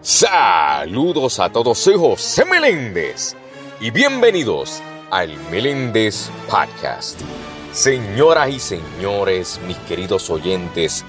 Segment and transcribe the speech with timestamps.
[0.00, 3.34] Saludos a todos, soy José Meléndez
[3.80, 7.20] y bienvenidos al Meléndez Podcast.
[7.72, 11.04] Señoras y señores, mis queridos oyentes,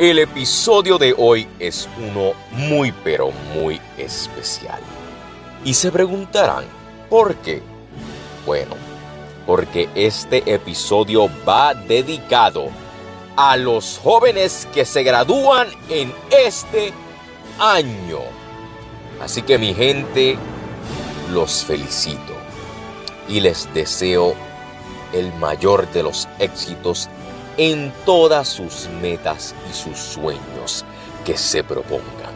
[0.00, 4.80] el episodio de hoy es uno muy pero muy especial.
[5.64, 6.64] Y se preguntarán,
[7.08, 7.62] ¿por qué?
[8.44, 8.74] Bueno,
[9.46, 12.70] porque este episodio va dedicado
[13.36, 16.92] a los jóvenes que se gradúan en este
[17.58, 18.20] año.
[19.20, 20.36] Así que mi gente,
[21.32, 22.34] los felicito
[23.28, 24.34] y les deseo
[25.12, 27.08] el mayor de los éxitos
[27.56, 30.84] en todas sus metas y sus sueños
[31.24, 32.34] que se propongan.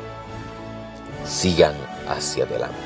[1.26, 1.74] Sigan
[2.08, 2.76] hacia adelante.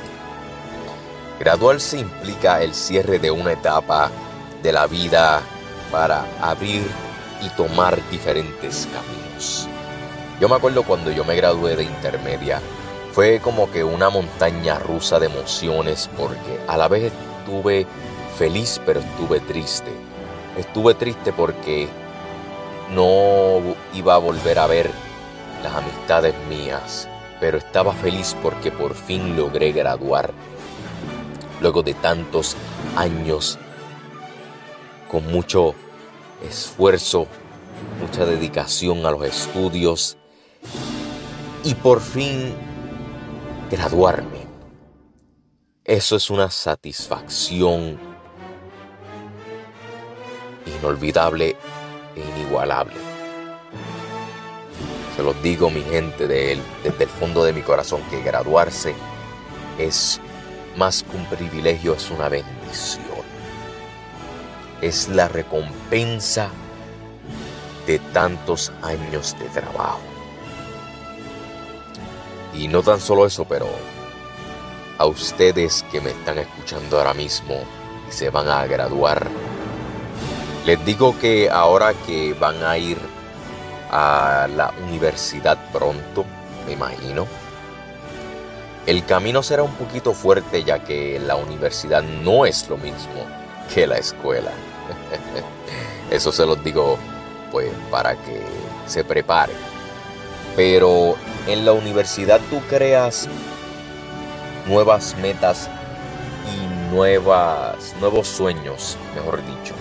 [1.39, 4.11] Graduarse implica el cierre de una etapa
[4.63, 5.43] de la vida
[5.91, 6.83] para abrir
[7.41, 9.69] y tomar diferentes caminos.
[10.41, 12.61] Yo me acuerdo cuando yo me gradué de intermedia,
[13.13, 17.87] fue como que una montaña rusa de emociones porque a la vez estuve
[18.37, 19.93] feliz pero estuve triste.
[20.59, 21.89] Estuve triste porque
[22.93, 23.61] no
[23.95, 24.91] iba a volver a ver
[25.63, 30.33] las amistades mías, pero estaba feliz porque por fin logré graduar.
[31.61, 32.57] Luego de tantos
[32.97, 33.57] años,
[35.09, 35.77] con mucho
[36.43, 37.29] esfuerzo,
[38.01, 40.17] mucha dedicación a los estudios
[41.65, 42.55] y por fin
[43.71, 44.45] graduarme.
[45.83, 47.99] Eso es una satisfacción
[50.67, 51.57] inolvidable
[52.15, 52.95] e inigualable.
[55.17, 58.95] Se los digo mi gente de desde el fondo de mi corazón que graduarse
[59.79, 60.21] es
[60.77, 63.05] más que un privilegio, es una bendición.
[64.81, 66.51] Es la recompensa
[67.87, 70.14] de tantos años de trabajo.
[72.57, 73.67] Y no tan solo eso, pero
[74.99, 77.63] a ustedes que me están escuchando ahora mismo
[78.09, 79.27] y se van a graduar,
[80.65, 82.99] les digo que ahora que van a ir
[83.91, 86.25] a la universidad pronto,
[86.67, 87.27] me imagino,
[88.87, 93.27] el camino será un poquito fuerte ya que la universidad no es lo mismo
[93.73, 94.51] que la escuela.
[96.11, 96.99] Eso se los digo
[97.51, 98.43] pues para que
[98.87, 99.53] se prepare.
[100.55, 103.29] Pero en la universidad tú creas
[104.67, 105.69] nuevas metas
[106.53, 109.75] y nuevas, nuevos sueños, mejor dicho.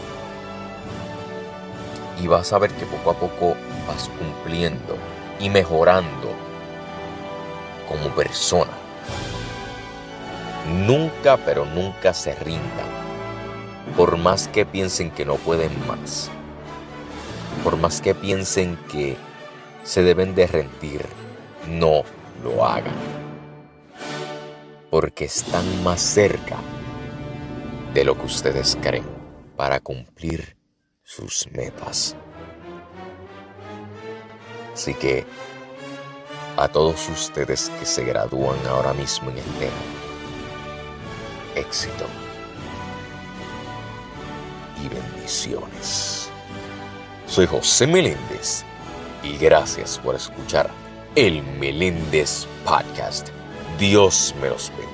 [2.22, 3.56] Y vas a ver que poco a poco
[3.88, 4.98] vas cumpliendo
[5.40, 6.32] y mejorando
[7.88, 8.72] como persona.
[10.86, 12.94] Nunca, pero nunca se rindan.
[13.98, 16.32] Por más que piensen que no pueden más
[17.64, 19.16] por más que piensen que
[19.84, 21.06] se deben de rendir,
[21.68, 22.04] no
[22.44, 22.96] lo hagan.
[24.90, 26.58] Porque están más cerca
[27.94, 29.06] de lo que ustedes creen
[29.56, 30.58] para cumplir
[31.04, 32.16] sus metas.
[34.74, 35.26] Así que
[36.58, 39.70] a todos ustedes que se gradúan ahora mismo en este
[41.56, 42.06] éxito
[44.84, 46.30] y bendiciones.
[47.28, 48.64] Soy José Meléndez
[49.24, 50.70] y gracias por escuchar
[51.16, 53.30] el Meléndez Podcast.
[53.78, 54.93] Dios me los bendiga.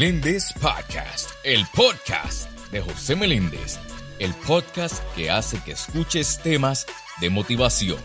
[0.00, 3.78] Meléndez Podcast, el podcast de José Meléndez,
[4.18, 6.86] el podcast que hace que escuches temas
[7.20, 7.98] de motivación.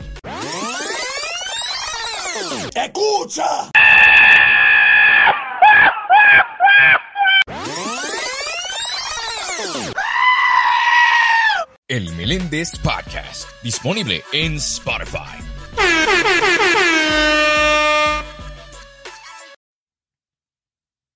[2.75, 3.71] ¡Escucha!
[11.87, 15.37] El Meléndez Podcast, disponible en Spotify.